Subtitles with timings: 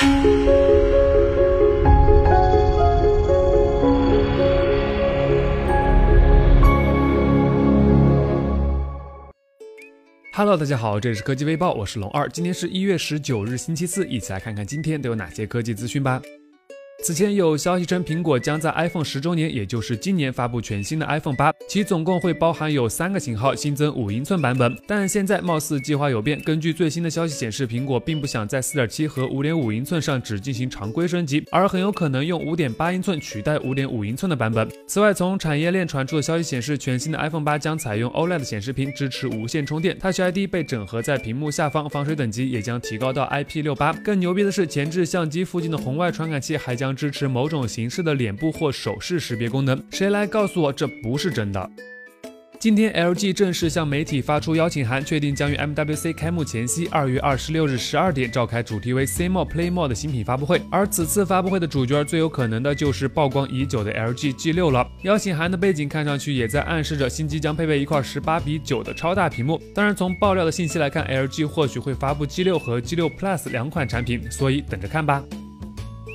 [0.00, 0.16] Hello，
[10.56, 16.22] 大家好，这里是科技微报，我是龙二，今天是一月十九日，星期四，一起来看看今天都有哪些科技资讯吧。
[17.04, 24.76] 此前有消息称，苹果将在 iPhone 十周年，也就是今年发布全新的 iPhone 八，其总共会包含有三个型号，新增五英寸版本。
[24.84, 26.40] 但现在貌似计划有变。
[26.42, 34.68] 根据最新的消息显示，苹果并不想在四点七和五点五英寸上只进行常规升级，而很有可能用五点八英寸取代五点五英寸的版本。
[34.88, 43.92] 此外，从产业链传出的消息显示，全新的 iPhone 八将采用 OLED 显示屏，支持无线充电，Touch ID 被整合在屏幕下方，防水等级也将提高到 IP 六八。
[43.92, 47.58] 更牛逼的是，前置相机附近的红外传感器还将支持某种。
[47.68, 51.70] 形式的脸部或手势识别功能，谁来告诉我这不是真的？
[52.58, 60.60] 今天，LG 正式向媒体发出邀请函，确定将于 MWC 开幕前夕，二月二十六日十二点召开主题为 See More Play More 的新品发布会。
[60.70, 64.90] 而此次发布会的主角最有可能的就是曝光已久的 LG G6 了。
[65.02, 69.60] 邀请函的背景看上去也在暗示着新机将配备一块十八比九的超大屏幕。
[69.74, 75.22] 当然，从爆料的信息来看，LG 或许会发布 G6 和 G6 Plus 两款产品，所以等着看吧。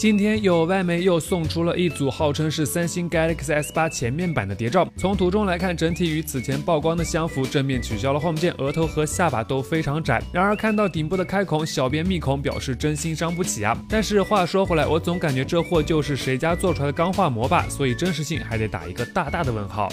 [0.00, 10.22] 今天有外媒又送出了一组号称是三星 Galaxy S8 前面版的谍照，从图中来看，整体与此前曝光的相符，正面取消了 Home 键，额头和下巴都非常窄。
[10.32, 13.78] 然而看到顶部的开孔，小编密孔表示真心伤不起啊。
[13.90, 19.92] 但是话说回来，我总感觉这货就是谁家做出来的钢化膜吧，所以真实性还得打一个大大的问号。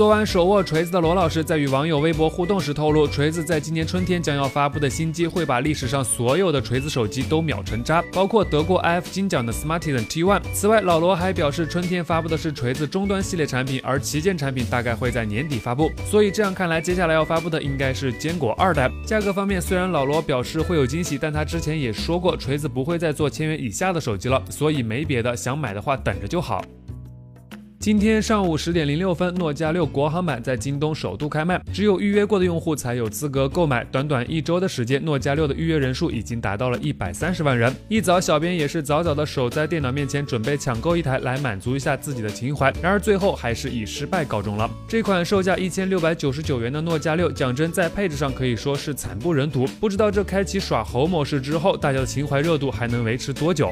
[0.00, 10.40] 昨晚手握锤子的罗老师在与网友微博互动时透露，锤子在今年春天将要发布的新机会把历史上所有的锤子手机都秒成渣，包括得过 IF 金奖的 Smartisan T1。
[10.54, 15.90] 此外，老罗还表示，春天发布的是锤子终端系列产品，而旗舰产品大概会在年底发布。
[16.06, 18.90] 所以这样看来，接下来要发布的应该是坚果二代。
[19.04, 26.64] 价格方面，虽然老罗表示会有惊喜，但他之前也说过，锤子不会再做千元以下的手机了，所以没别的，想买的话等着就好。
[27.80, 33.82] 今天上午十点零六分，诺基亚六国行版在京东首度开卖，只有预约过的用户才有资格购买。
[33.84, 37.74] 短短一周的时间，诺基亚六的预约人数已经达到了一百三十万人。
[37.88, 42.70] 一早，小编也是早早的守在电脑面前，准备抢购一台来满足一下自己的情怀。
[42.82, 44.70] 然而最后还是以失败告终了。
[44.86, 49.66] 这款售价一千六百九十九元的诺基亚六，讲真，在配置上可以说是惨不忍睹。
[49.80, 53.70] 不知道这开启耍猴模式之后，大家的情怀热度还能维持多久？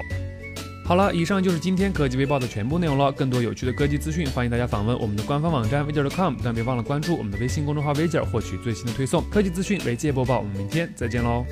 [0.88, 3.12] 好了，以上就是今天科技微报的全部内容了。
[3.12, 9.22] 更多有趣的科技资讯，欢迎大家访问我们的官方网站 v i j e c o m 但别忘了关注我们的微信公众号 v i j e 获取最新的推送。
[9.28, 11.44] 科技资讯为界播报，我们明天再见喽。